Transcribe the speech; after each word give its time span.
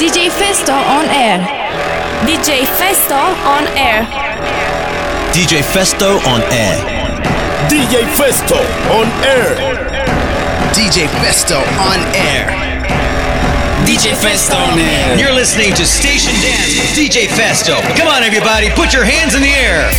DJ 0.00 0.30
Festo 0.30 0.72
on 0.72 1.04
air. 1.10 1.44
DJ 2.24 2.64
Festo 2.64 3.20
on 3.44 3.68
air. 3.76 4.08
DJ 5.30 5.60
Festo 5.60 6.16
on 6.24 6.40
air. 6.50 6.80
DJ 7.68 8.08
Festo 8.16 8.56
on 8.96 9.06
air. 9.22 9.60
DJ 10.72 11.06
Festo 11.20 11.60
on 11.76 12.00
air. 12.16 12.48
DJ 13.84 14.16
Festo 14.16 14.56
on 14.56 14.78
air. 14.78 15.18
You're 15.18 15.34
listening 15.34 15.74
to 15.74 15.84
Station 15.84 16.32
Dance 16.40 16.80
with 16.80 16.96
DJ 16.96 17.28
Festo. 17.28 17.76
Come 17.94 18.08
on, 18.08 18.22
everybody, 18.22 18.70
put 18.70 18.94
your 18.94 19.04
hands 19.04 19.34
in 19.34 19.42
the 19.42 19.52
air. 19.52 19.90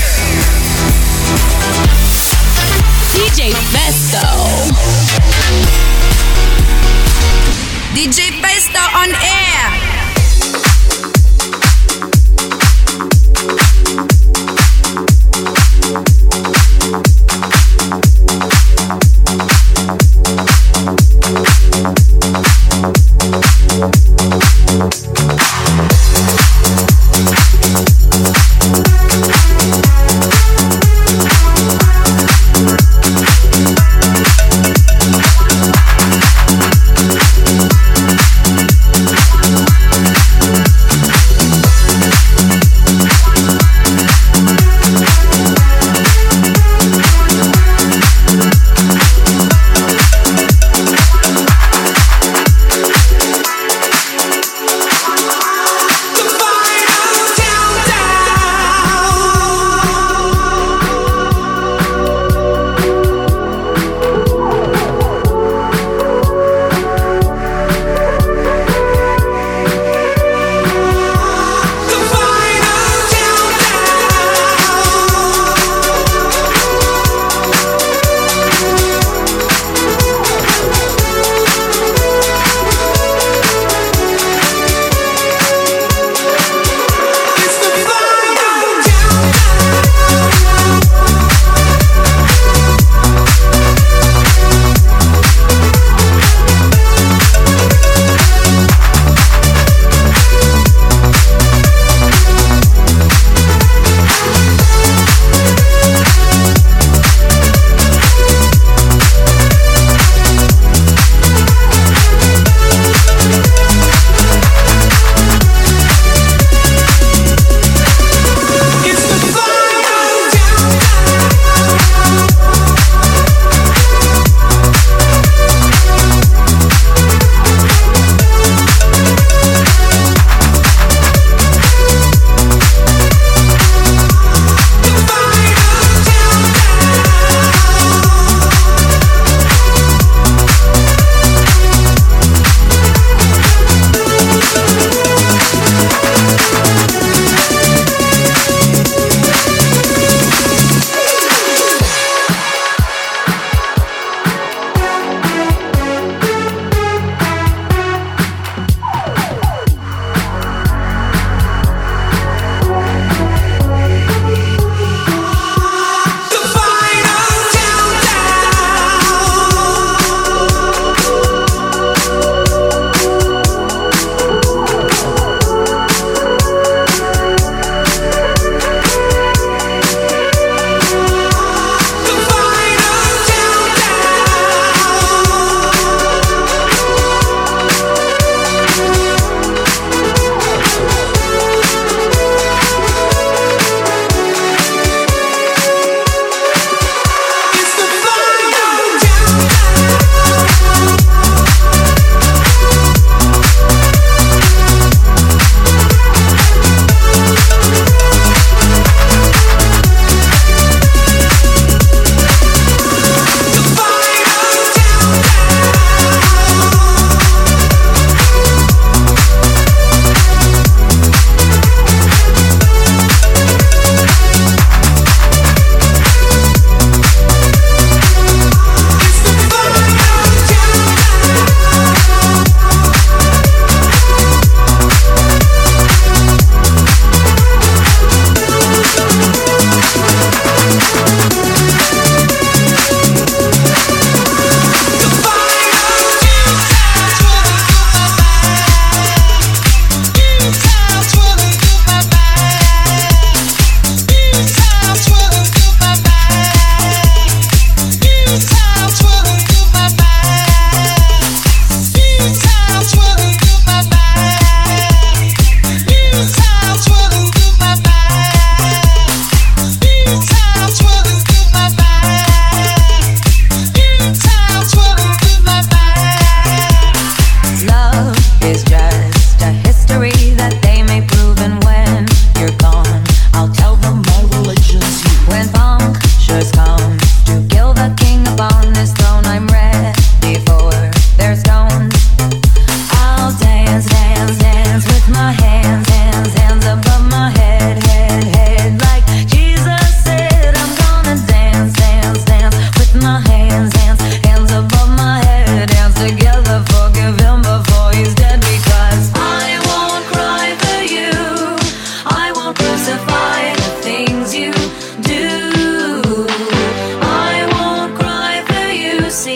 DJ 3.13 3.53
Festo. 3.69 4.25
DJ 7.93 8.33
Festo 8.41 8.81
on 8.97 9.09
air. 9.21 9.80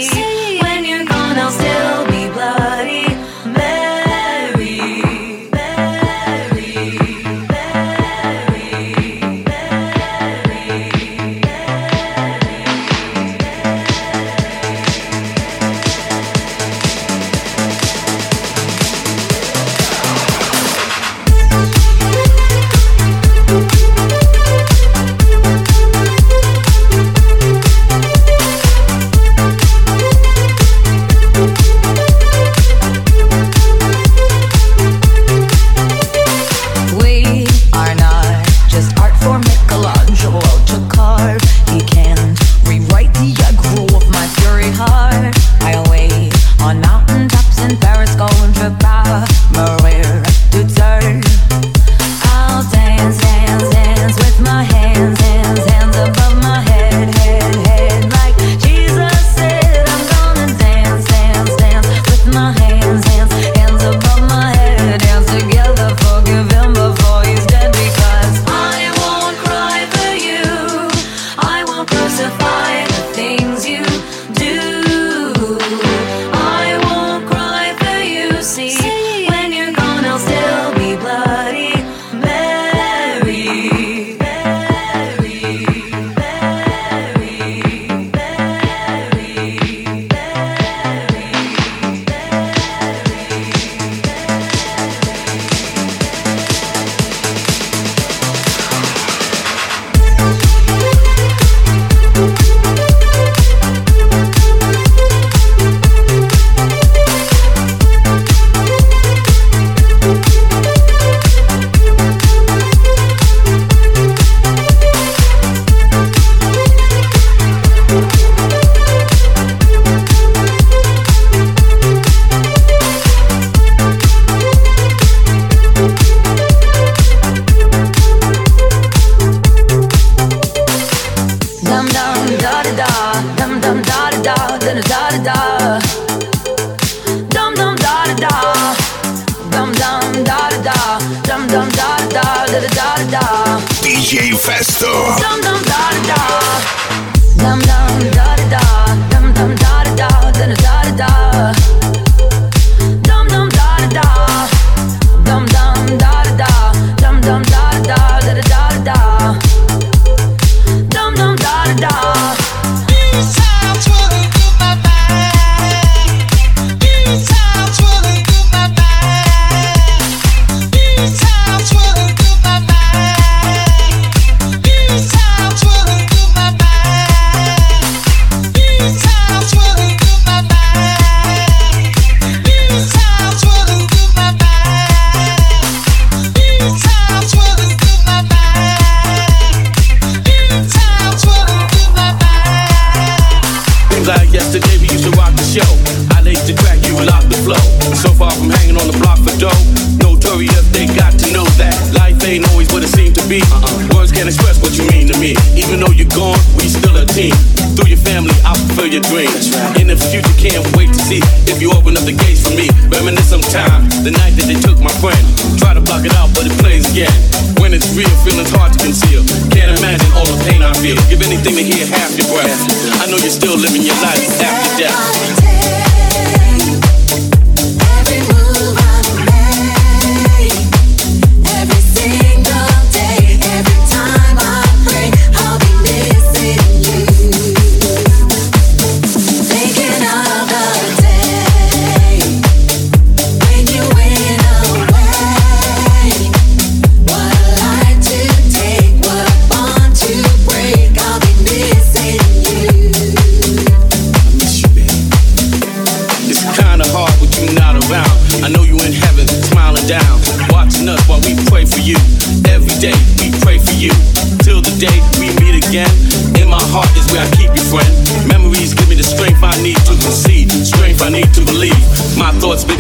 see 0.06 0.60
when 0.62 0.86
you're 0.86 1.06
gone. 1.06 1.38
I'll 1.38 1.52
still. 1.52 1.75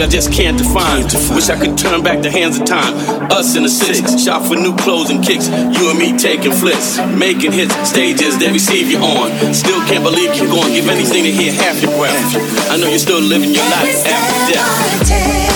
I 0.05 0.07
just 0.07 0.31
can't 0.31 0.55
define. 0.55 1.01
can't 1.01 1.09
define. 1.09 1.35
Wish 1.35 1.49
I 1.49 1.57
could 1.59 1.75
turn 1.79 2.03
back 2.03 2.21
the 2.21 2.29
hands 2.29 2.59
of 2.59 2.65
time. 2.67 2.93
Us 3.31 3.55
in 3.55 3.63
the 3.63 3.69
six, 3.69 4.21
shop 4.21 4.45
for 4.45 4.53
new 4.53 4.75
clothes 4.77 5.09
and 5.09 5.25
kicks. 5.25 5.49
You 5.49 5.89
and 5.89 5.97
me 5.97 6.15
taking 6.15 6.51
flips, 6.51 6.99
making 7.17 7.53
hits, 7.53 7.73
stages 7.89 8.37
that 8.37 8.53
receive 8.53 8.91
you 8.91 8.99
on. 8.99 9.33
Still 9.51 9.81
can't 9.89 10.03
believe 10.03 10.35
you're 10.35 10.45
going. 10.45 10.73
Give 10.73 10.87
anything 10.89 11.23
to 11.23 11.31
hear 11.31 11.51
half 11.53 11.81
your 11.81 11.97
breath. 11.97 12.69
I 12.69 12.77
know 12.77 12.87
you're 12.87 12.99
still 12.99 13.19
living 13.19 13.49
your 13.49 13.65
life 13.65 14.05
after 14.05 14.53
death. 14.53 15.54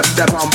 Ram, 0.00 0.50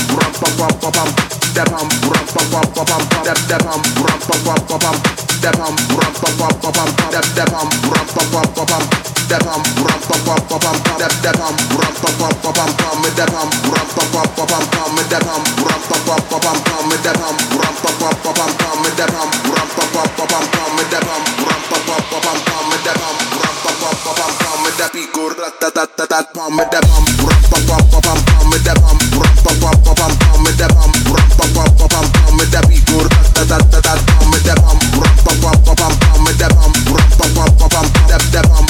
that 38.36 38.65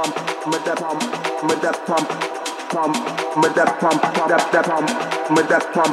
pump, 0.00 0.16
with 0.48 0.64
that 0.64 0.78
pump, 0.80 1.00
with 1.44 1.60
that 1.60 1.76
pump, 1.84 2.08
pump, 2.72 2.96
with 3.36 3.52
that 3.54 3.68
pump, 3.80 4.00
that 4.00 4.40
that 4.52 4.64
pump, 4.64 4.88
with 5.36 5.48
that 5.52 5.64
pump, 5.76 5.92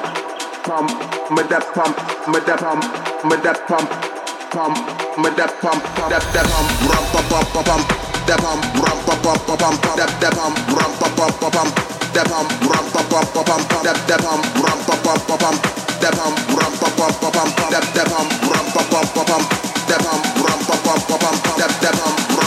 pump, 0.63 0.87
with 1.35 1.49
that 1.51 1.65
pump, 1.75 1.95
with 2.31 2.45
that 2.47 2.59
pump, 2.63 2.83
with 3.27 3.43
that 3.43 3.59
pump, 3.67 3.87
pump, 4.55 4.75
with 5.19 5.35
that 5.35 5.51
pump, 5.59 5.83
that 6.07 6.23
that 6.23 6.47
pump, 6.47 6.67
rump 6.87 7.07
pump 7.11 7.27
pump 7.51 7.67
pump, 7.67 7.83
that 8.31 8.39
pump, 8.39 8.63
rump 8.79 8.99
pump 9.03 9.23
pump 9.27 9.59
pump, 9.59 9.97
that 9.99 10.11
that 10.23 10.33
pump, 10.39 10.55
rump 10.71 10.93
pump 11.03 11.15
pump 11.19 11.51
pump, 11.51 11.69
that 12.15 12.25
pump, 12.31 12.47
rump 12.63 12.87
pump 12.95 13.11
pump 13.11 13.27
pump, 13.35 13.83
that 13.83 13.97
that 14.07 14.19
pump, 14.23 14.39
rump 14.55 14.79
pump 14.87 15.03
pump 15.03 15.35
pump, 15.35 15.57
that 15.99 16.15
pump, 16.15 16.35
rump 16.55 16.75
pump 16.79 16.95
pump 16.95 17.15
pump, 17.19 17.43
that 17.75 17.83
that 17.91 18.07
pump, 18.07 18.31
rump 18.47 18.67
pump 18.71 18.87
pump 18.87 19.27
pump, 19.27 19.43
that 19.91 19.99
pump, 19.99 20.23
rump 20.39 20.61
pump 20.63 20.79
pump 20.87 21.11
pump, 21.11 21.39
that 21.59 21.71
that 21.83 21.95
pump. 21.99 22.46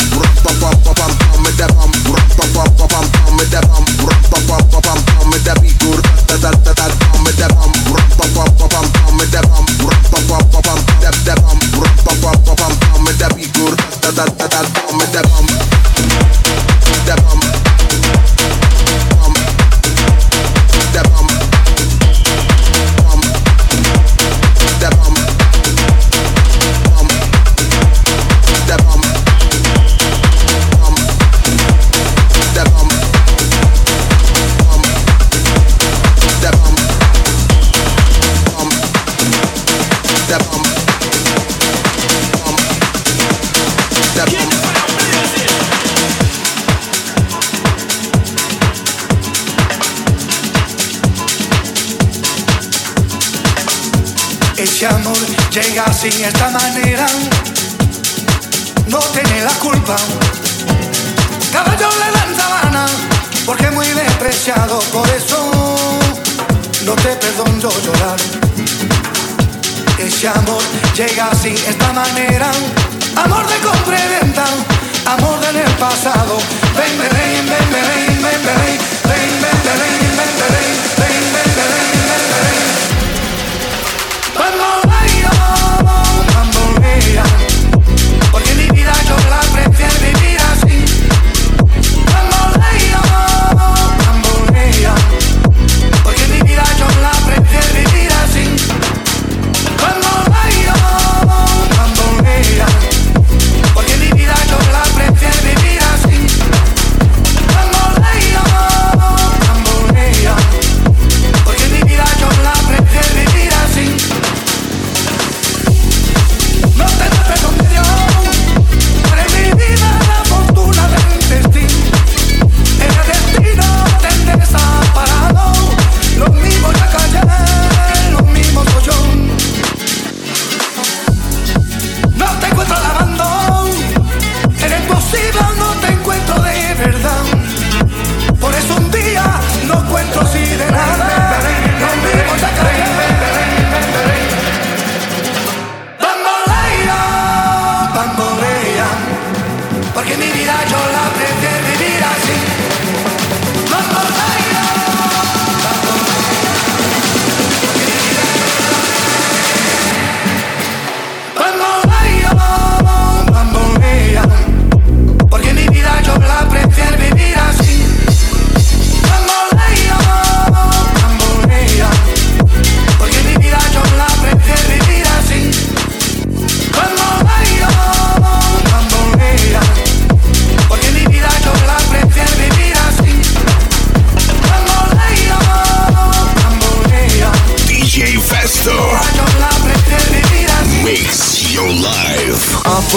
sin 56.01 56.25
esta 56.25 56.49
manera 56.49 57.05
no 58.87 58.97
tiene 58.97 59.43
la 59.43 59.51
culpa. 59.59 59.95
Caballo 61.51 61.89
le 61.91 62.11
dan 62.11 62.35
sabana, 62.35 62.85
porque 63.45 63.69
muy 63.69 63.85
despreciado, 63.85 64.79
por 64.91 65.07
eso 65.09 65.51
no 66.85 66.93
te 66.93 67.09
perdono 67.09 67.69
llorar. 67.85 68.17
Ese 69.99 70.27
amor 70.27 70.63
llega 70.95 71.35
sin 71.35 71.53
esta 71.53 71.93
manera, 71.93 72.49
amor 73.23 73.45
de 73.47 73.57
compra 73.59 73.99
y 74.03 74.25
venta, 74.25 74.45
amor 75.05 75.39
del 75.39 75.71
pasado. 75.75 76.39
Ven, 76.77 76.97
ven, 76.97 77.09
ven, 77.11 77.47
ven, 77.47 77.71
ven, 77.71 78.23
ven, 78.23 78.45
ven. 78.45 78.90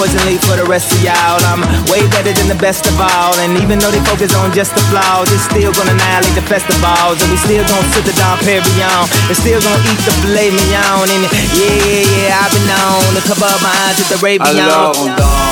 Unfortunately 0.05 0.37
for 0.45 0.53
the 0.53 0.69
rest 0.69 0.93
of 0.93 1.01
y'all, 1.01 1.41
I'm 1.49 1.65
way 1.89 2.05
better 2.13 2.29
than 2.29 2.45
the 2.45 2.61
best 2.61 2.85
of 2.85 2.93
all. 3.01 3.33
And 3.41 3.57
even 3.57 3.81
though 3.81 3.89
they 3.89 4.05
focus 4.05 4.37
on 4.37 4.53
just 4.53 4.77
the 4.77 4.81
flaws, 4.93 5.25
it's 5.33 5.49
still 5.49 5.73
gonna 5.73 5.97
annihilate 5.97 6.37
the 6.37 6.45
festivals. 6.45 7.17
And 7.25 7.33
we 7.33 7.37
still 7.41 7.65
gonna 7.65 7.89
sit 7.89 8.05
the 8.05 8.13
Dom 8.13 8.37
Perignon. 8.45 9.09
And 9.25 9.33
still 9.33 9.57
gonna 9.57 9.81
eat 9.89 10.01
the 10.05 10.13
filet 10.21 10.53
mignon. 10.53 11.09
And 11.09 11.25
yeah, 11.57 11.73
yeah, 11.89 12.05
yeah, 12.05 12.37
I've 12.37 12.53
been 12.53 12.69
on 12.69 13.17
to 13.17 13.21
cover 13.25 13.49
my 13.65 13.73
eyes 13.89 13.97
with 13.97 14.13
the 14.13 14.21
Ravion. 14.21 15.44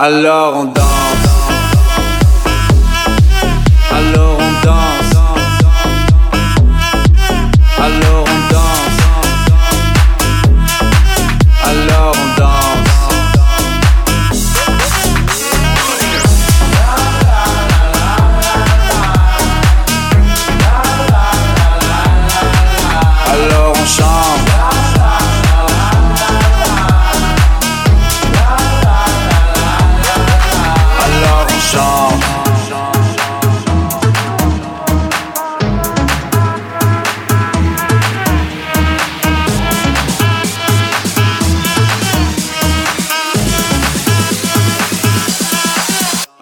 Alors 0.00 0.56
on 0.58 0.64
danse. 0.66 0.87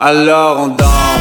alors 0.07 0.61
on 0.61 0.69
danse. 0.69 1.16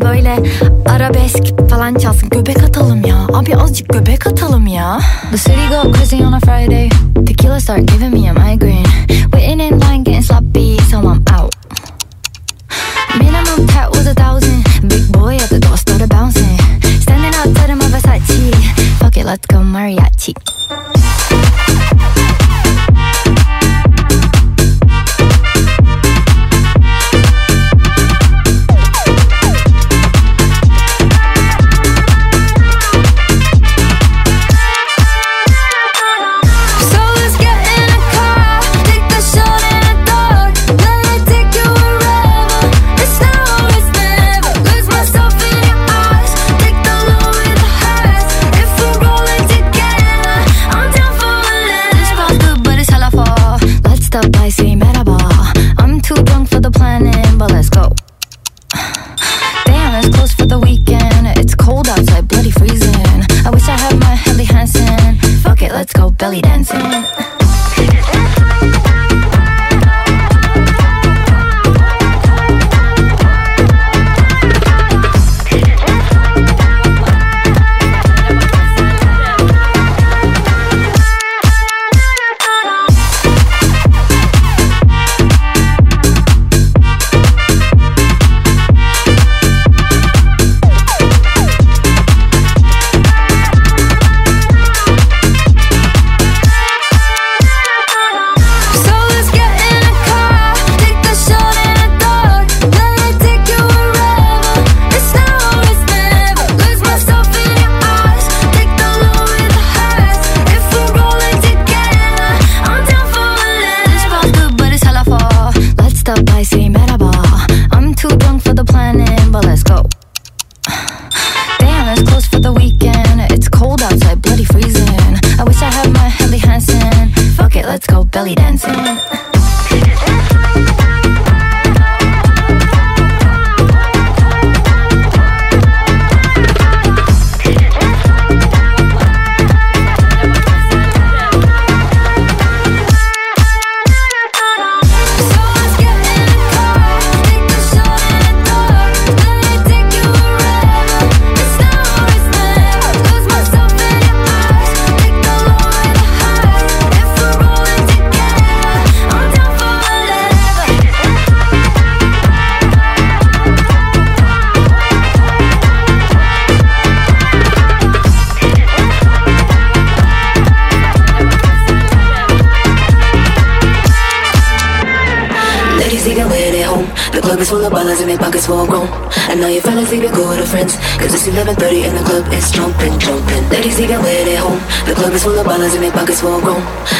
böyle 0.00 0.38
arabesk 0.86 1.70
falan 1.70 1.94
çalsın. 1.94 2.28
Göbek 2.30 2.62
atalım 2.62 3.04
ya. 3.04 3.16
Abi 3.32 3.56
azıcık 3.56 3.88
göbek 3.88 4.26
atalım 4.26 4.66
ya. 4.66 4.98
The 5.30 5.36
city 5.36 5.68
go 5.70 5.92
crazy 5.92 6.16
on 6.16 6.32
a 6.32 6.40
Friday. 6.40 6.88
Tequila 7.26 7.60
start 7.60 7.88
giving 7.88 8.14
me 8.14 8.30
a 8.30 8.32
migraine. 8.32 8.86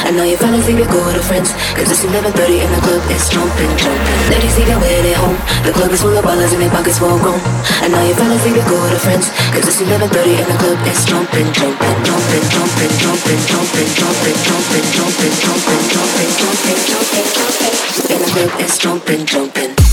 I 0.01 0.09
know 0.09 0.25
you 0.25 0.37
fellas 0.37 0.65
leave 0.65 0.81
your 0.81 0.89
cool 0.89 1.05
to 1.05 1.21
friends 1.21 1.53
Cause 1.77 1.93
it's 1.93 2.01
11.30 2.01 2.65
and 2.65 2.71
the 2.73 2.81
club 2.81 3.03
is 3.13 3.29
jumping, 3.29 3.69
jumping 3.77 4.17
Ladies 4.33 4.57
leave 4.57 4.69
your 4.73 4.81
weird 4.81 5.05
at 5.05 5.17
home 5.21 5.37
The 5.61 5.73
club 5.77 5.93
is 5.93 6.01
full 6.01 6.17
of 6.17 6.25
ballers 6.25 6.49
and 6.53 6.61
their 6.61 6.73
pockets 6.73 6.97
full 6.97 7.13
grown 7.21 7.37
I 7.79 7.87
know 7.93 8.01
you 8.01 8.17
fellas 8.17 8.41
leave 8.43 8.57
your 8.57 8.65
cool 8.65 8.81
to 8.81 8.97
friends 8.97 9.29
Cause 9.53 9.69
it's 9.69 9.77
11.30 9.77 10.09
and 10.41 10.49
the 10.49 10.57
club 10.57 10.79
is 10.89 11.05
jumping, 11.05 11.47
jumping 11.53 11.97
Jumping, 12.01 12.45
jumping, 12.49 12.93
jumping, 12.97 13.41
jumping, 13.45 13.89
jumping 13.93 14.37
Jumping, 14.41 14.41
jumping, 14.41 14.87
jumping, 14.89 15.27
jumping, 15.29 15.85
jumping, 15.93 16.31
jumping, 16.41 16.81
jumping, 16.89 17.27
jumping 17.37 17.73
And 18.09 18.19
the 18.19 18.29
club 18.33 18.51
is 18.57 18.73
jumping, 18.81 19.21
jumping 19.29 19.92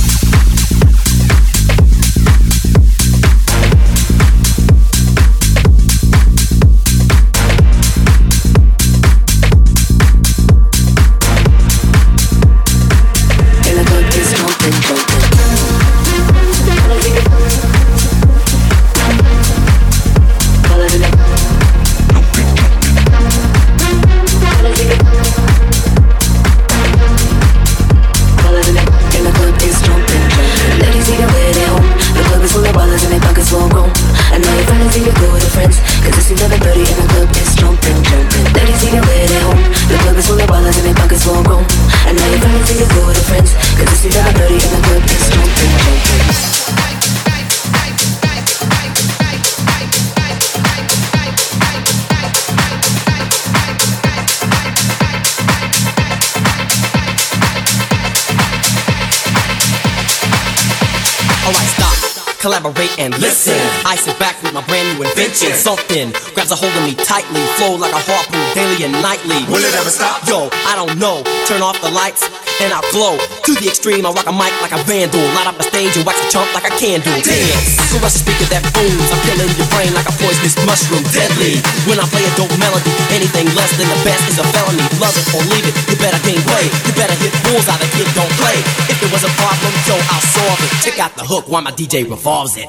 collaborate 62.40 62.98
and 62.98 63.12
listen. 63.20 63.54
I 63.84 63.94
sit 63.96 64.18
back 64.18 64.42
with 64.42 64.54
my 64.56 64.64
brand 64.66 64.98
new 64.98 65.04
invention. 65.04 65.52
Something 65.52 66.10
grabs 66.32 66.50
a 66.50 66.56
hold 66.56 66.72
of 66.72 66.82
me 66.88 66.96
tightly, 66.96 67.44
flow 67.60 67.76
like 67.76 67.92
a 67.92 68.00
harpoon 68.00 68.40
daily 68.56 68.82
and 68.88 68.96
nightly. 69.04 69.44
Will 69.46 69.60
it 69.60 69.76
ever 69.76 69.92
stop? 69.92 70.26
Yo, 70.26 70.48
I 70.64 70.74
don't 70.74 70.98
know. 70.98 71.22
Turn 71.44 71.60
off 71.60 71.76
the 71.84 71.92
lights 71.92 72.24
and 72.60 72.72
I'll 72.72 72.84
glow. 72.92 73.16
To 73.16 73.52
the 73.56 73.66
extreme, 73.66 74.04
I 74.04 74.12
rock 74.12 74.28
a 74.28 74.34
mic 74.34 74.52
like 74.60 74.76
a 74.76 74.80
vandal. 74.84 75.24
Light 75.32 75.48
up 75.48 75.56
the 75.56 75.64
stage 75.64 75.96
and 75.96 76.04
wax 76.04 76.20
a 76.20 76.28
chump 76.28 76.48
like 76.52 76.68
a 76.68 76.72
candle. 76.76 77.16
Dance. 77.24 77.80
Caress 77.90 78.14
a 78.16 78.20
speaker 78.20 78.46
that 78.52 78.62
booms. 78.76 79.08
I'm 79.08 79.20
killing 79.24 79.50
your 79.56 79.68
brain 79.72 79.92
like 79.96 80.06
a 80.06 80.14
poisonous 80.20 80.56
mushroom. 80.68 81.02
Deadly. 81.10 81.58
When 81.88 81.96
I 81.96 82.06
play 82.12 82.22
a 82.22 82.32
dope 82.36 82.52
melody, 82.60 82.92
anything 83.16 83.48
less 83.56 83.72
than 83.80 83.88
the 83.88 83.98
best 84.04 84.28
is 84.28 84.38
a 84.38 84.46
felony. 84.52 84.84
Love 85.00 85.16
it 85.16 85.26
or 85.32 85.42
leave 85.48 85.64
it. 85.64 85.74
You 85.88 85.96
better 85.96 86.20
gain 86.22 86.40
weight. 86.52 86.70
You 86.84 86.92
better 86.94 87.16
hit 87.16 87.32
bulls 87.48 87.66
out 87.66 87.80
of 87.80 87.88
kid 87.96 88.08
don't 88.12 88.32
play. 88.36 88.60
If 88.92 89.00
it 89.00 89.10
was 89.10 89.24
a 89.24 89.32
problem, 89.40 89.72
yo, 89.88 89.96
I'll 90.12 90.24
solve 90.24 90.60
it. 90.60 90.70
Check 90.84 91.00
out 91.00 91.16
the 91.16 91.24
hook 91.24 91.48
while 91.48 91.64
my 91.64 91.72
DJ 91.72 92.04
revolves 92.04 92.60
it. 92.60 92.68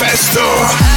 DJ 0.00 0.89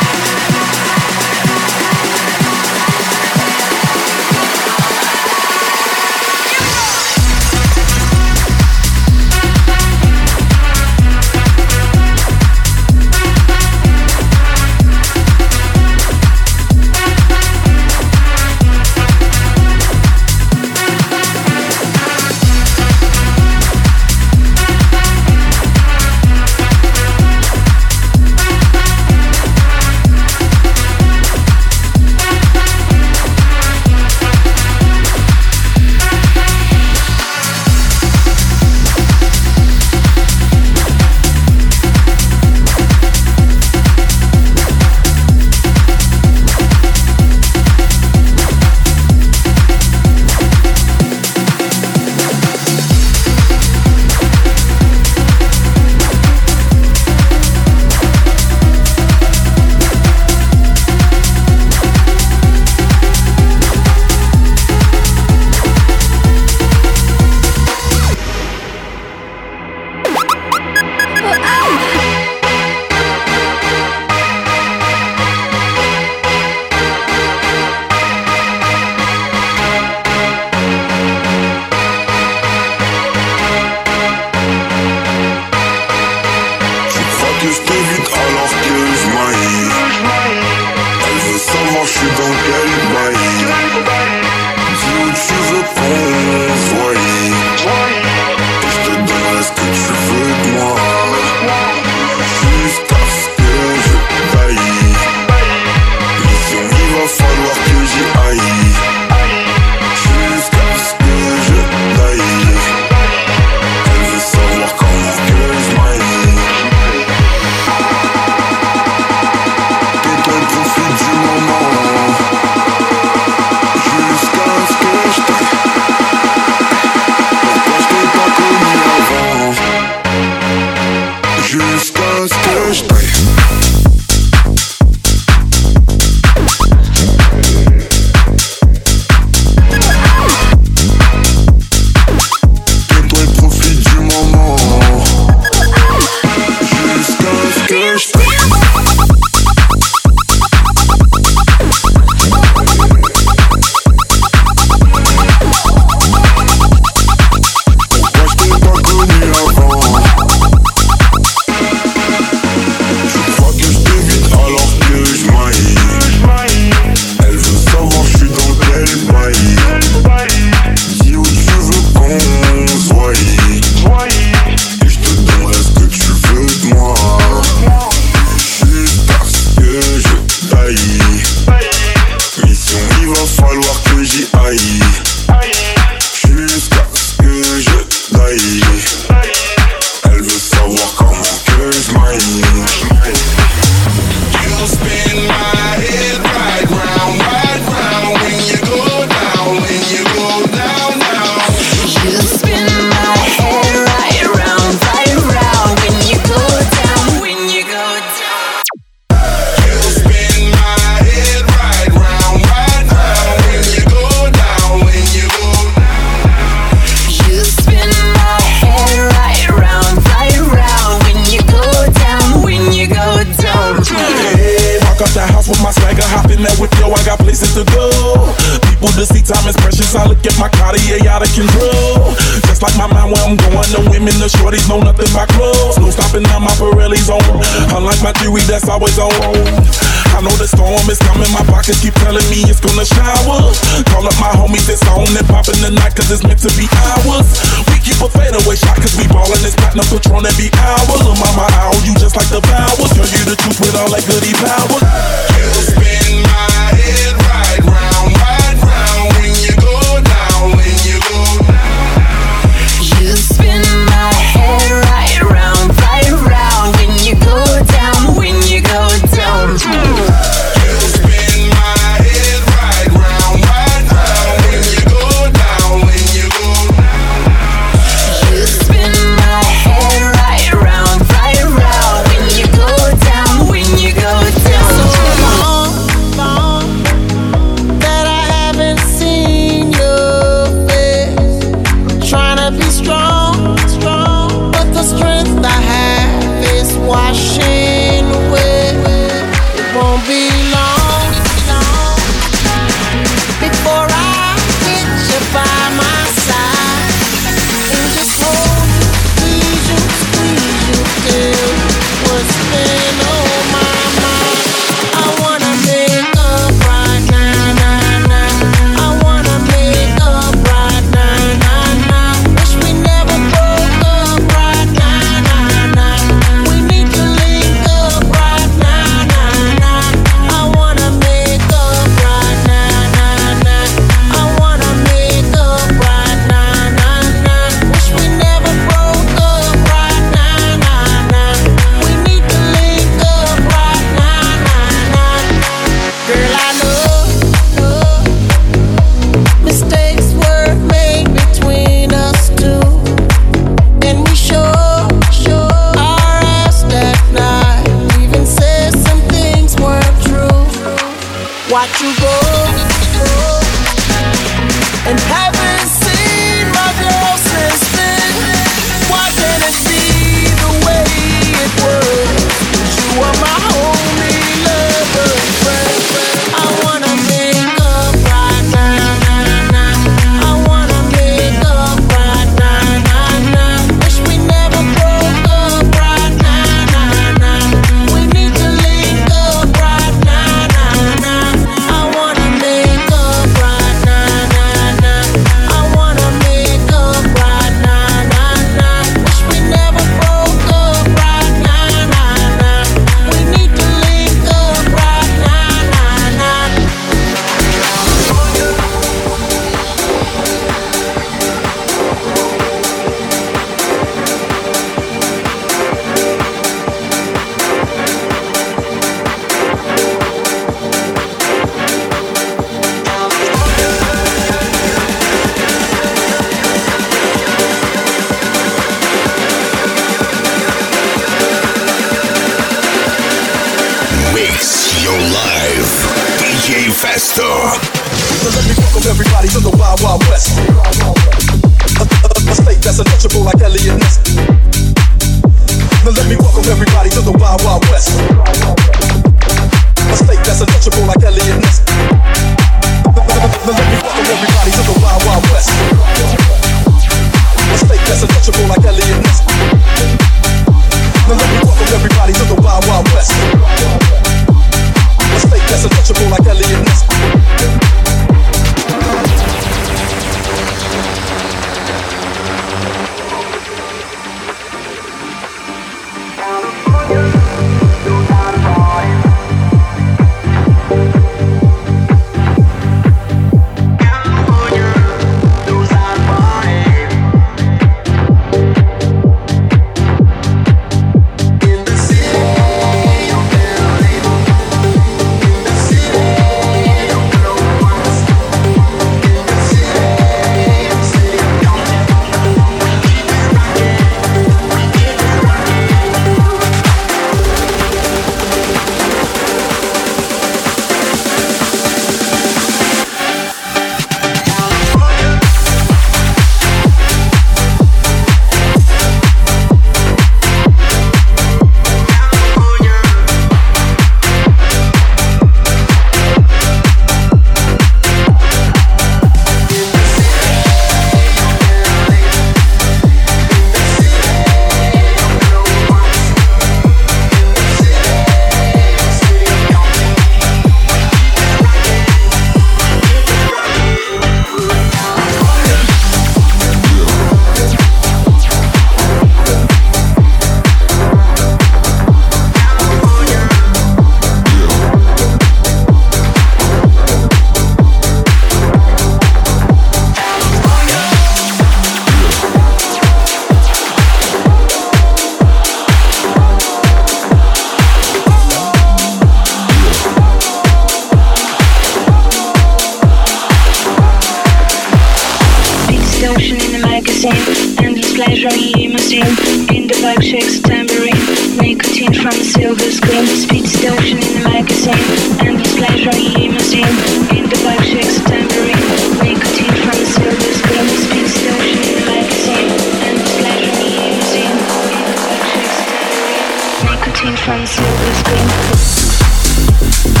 13 597.01 597.17
from 597.17 597.47
silver 597.47 597.93
screen. 597.95 600.00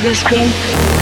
From 0.00 0.14
Silver 0.14 0.97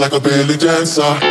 like 0.00 0.14
a 0.14 0.20
belly 0.20 0.56
dancer. 0.56 1.29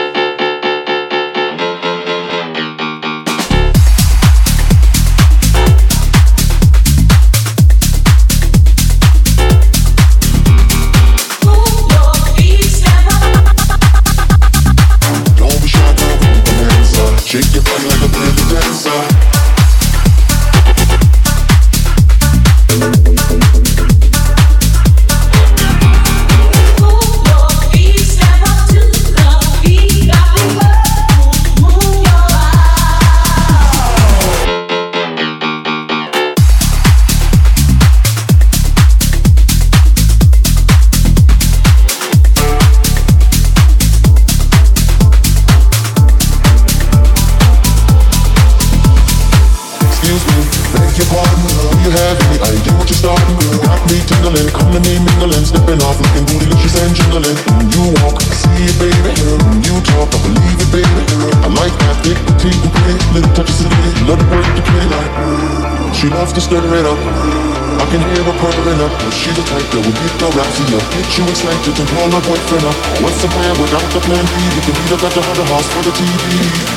Call 71.73 72.07
my 72.09 72.21
boyfriend 72.25 72.65
up. 72.65 72.75
What's 73.03 73.21
the 73.21 73.29
plan 73.29 73.53
without 73.61 73.85
the 73.93 74.01
plan 74.01 74.25
B? 74.25 74.35
We 74.55 74.61
can 74.65 74.73
meet 74.73 74.91
up 74.93 75.03
at 75.03 75.13
the 75.13 75.21
Hunter 75.21 75.47
House 75.51 75.67
for 75.73 75.83
the 75.83 75.93
TV. 75.93 76.25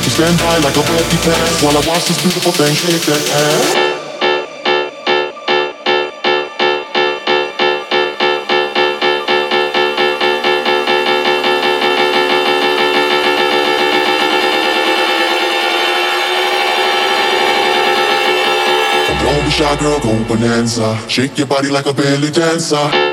You 0.05 0.11
stand 0.11 0.37
by 0.39 0.57
like 0.61 0.75
a 0.77 0.83
happy 0.83 1.17
pass 1.25 1.63
while 1.63 1.77
I 1.77 1.81
watch 1.87 2.05
this 2.05 2.21
beautiful 2.21 2.51
thing 2.51 2.73
shake 2.75 3.01
that 3.09 3.23
ass. 3.31 3.93
Shy, 19.53 19.75
girl, 19.79 19.99
go 19.99 20.23
bonanza. 20.27 20.97
Shake 21.07 21.37
your 21.37 21.45
body 21.45 21.69
like 21.69 21.85
a 21.85 21.93
belly 21.93 22.31
dancer. 22.31 23.12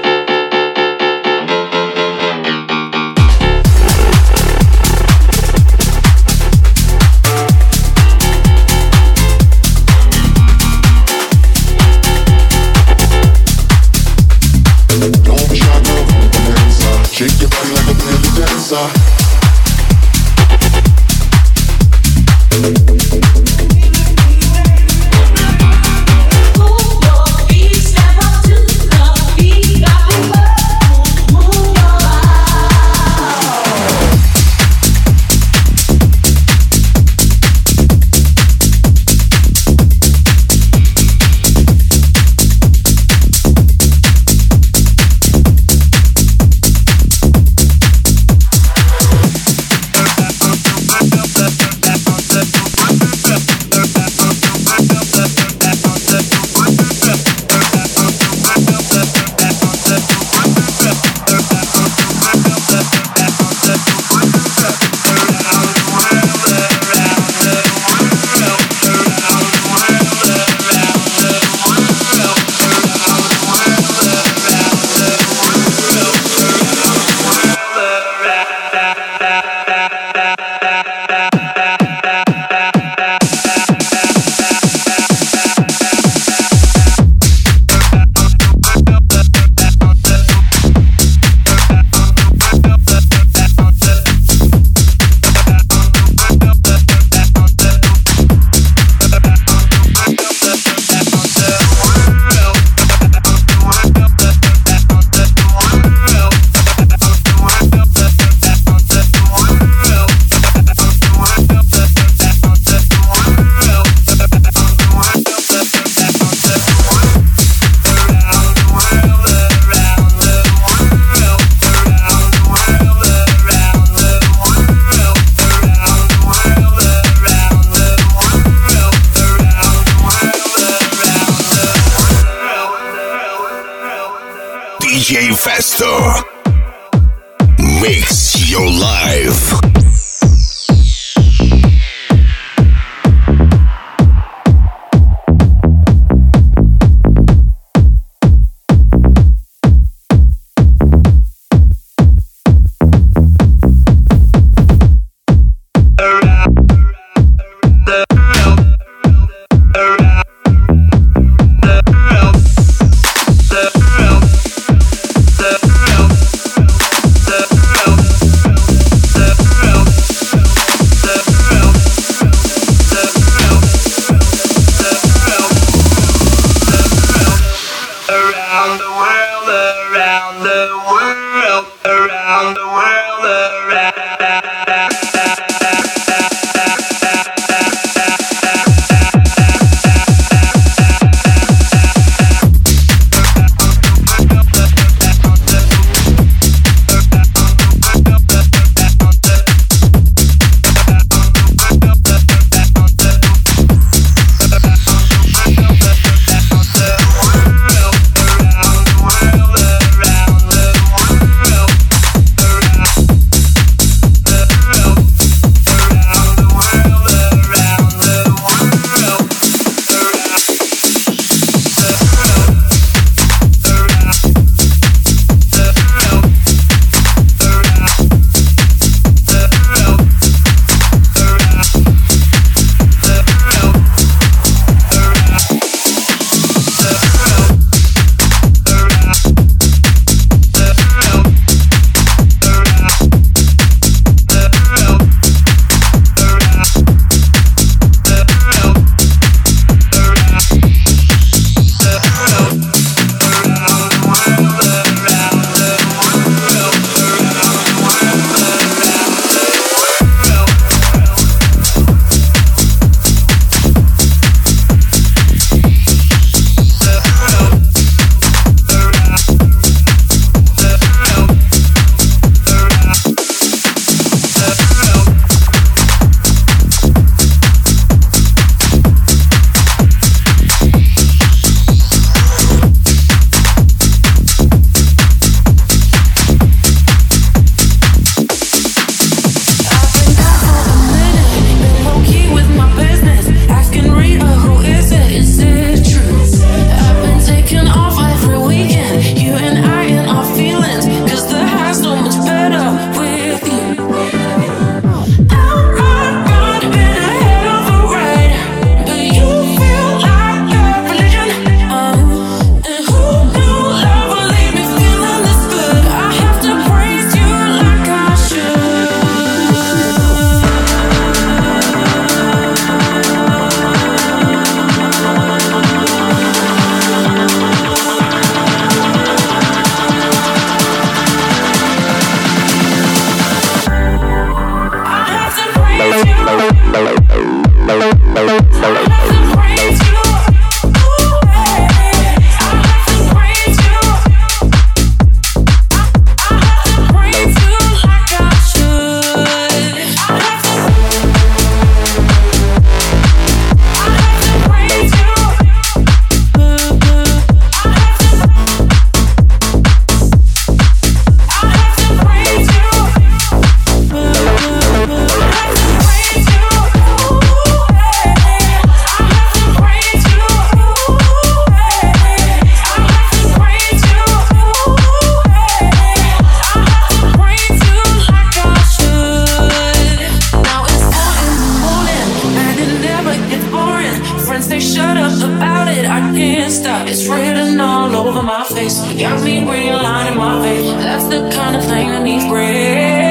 about 385.23 385.69
it, 385.69 385.85
I 385.87 386.01
can't 386.15 386.53
stop. 386.53 386.89
It's 386.89 387.07
written 387.07 387.61
all 387.61 387.95
over 387.95 388.23
my 388.23 388.45
face. 388.45 388.81
Got 388.99 389.23
me 389.25 389.41
realigning 389.41 390.17
my 390.17 390.43
face. 390.43 390.71
That's 390.83 391.05
the 391.05 391.31
kind 391.31 391.57
of 391.57 391.65
thing 391.65 391.89
that 391.89 392.03
needs 392.03 392.27
breath. 392.27 393.10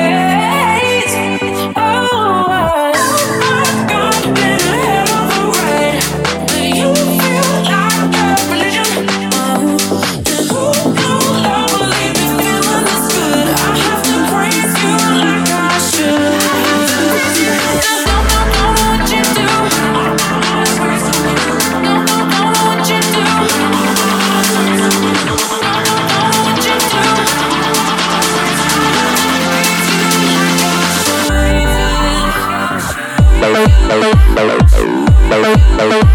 Hello. 35.79 36.08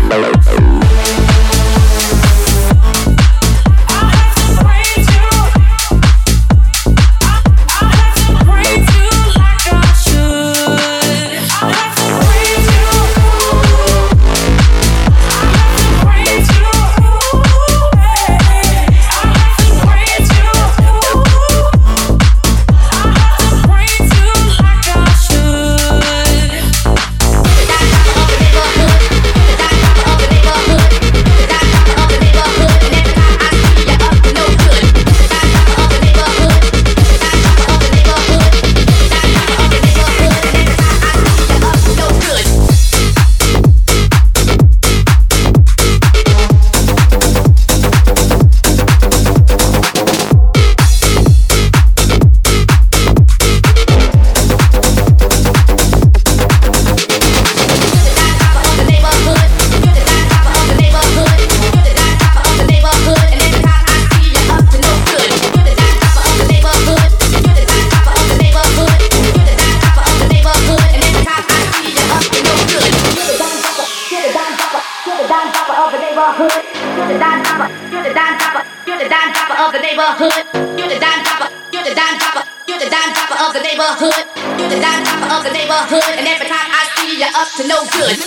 neighborhood. 83.95 84.27
You're 84.59 84.69
the 84.69 84.81
dime 84.81 85.07
of 85.31 85.45
the 85.45 85.51
neighborhood, 85.51 86.15
and 86.19 86.27
every 86.27 86.47
time 86.49 86.71
I 86.71 86.89
see 86.97 87.19
you, 87.19 87.27
up 87.35 87.49
to 87.57 87.67
no 87.69 87.85
good. 87.93 88.19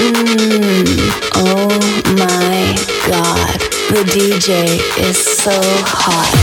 Mm, 0.00 0.86
oh 1.36 1.74
the 3.90 4.02
DJ 4.10 4.80
is 5.08 5.18
so 5.18 5.52
hot. 5.86 6.34